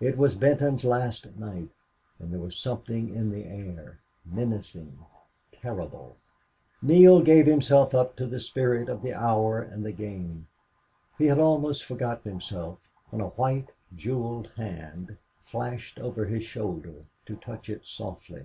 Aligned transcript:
It 0.00 0.16
was 0.16 0.36
Benton's 0.36 0.84
last 0.84 1.34
night, 1.34 1.68
and 2.20 2.32
there 2.32 2.38
was 2.38 2.56
something 2.56 3.12
in 3.12 3.28
the 3.32 3.44
air, 3.44 3.98
menacing, 4.24 5.04
terrible. 5.50 6.14
Neale 6.80 7.20
gave 7.22 7.46
himself 7.46 7.92
up 7.92 8.14
to 8.14 8.28
the 8.28 8.38
spirit 8.38 8.88
of 8.88 9.02
the 9.02 9.12
hour 9.14 9.60
and 9.60 9.84
the 9.84 9.90
game. 9.90 10.46
He 11.18 11.26
had 11.26 11.40
almost 11.40 11.84
forgotten 11.84 12.30
himself 12.30 12.88
when 13.10 13.20
a 13.20 13.30
white, 13.30 13.72
jeweled 13.96 14.46
hand 14.56 15.16
flashed 15.40 15.98
over 15.98 16.24
his 16.26 16.44
shoulder, 16.44 17.06
to 17.26 17.34
touch 17.34 17.68
it 17.68 17.84
softly. 17.84 18.44